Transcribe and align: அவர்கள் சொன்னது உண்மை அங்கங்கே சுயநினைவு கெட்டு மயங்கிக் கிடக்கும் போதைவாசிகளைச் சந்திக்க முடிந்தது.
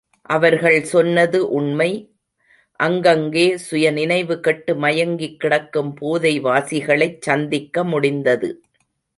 அவர்கள் 0.21 0.83
சொன்னது 0.83 1.49
உண்மை 1.49 1.89
அங்கங்கே 2.79 3.57
சுயநினைவு 3.57 4.39
கெட்டு 4.39 4.75
மயங்கிக் 4.75 5.39
கிடக்கும் 5.39 5.97
போதைவாசிகளைச் 6.01 7.21
சந்திக்க 7.21 7.83
முடிந்தது. 7.83 8.49